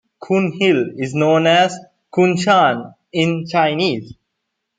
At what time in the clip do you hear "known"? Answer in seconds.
1.13-1.45